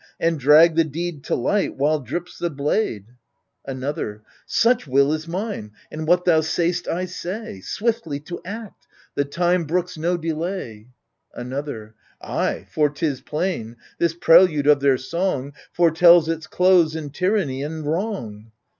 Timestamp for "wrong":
17.85-18.51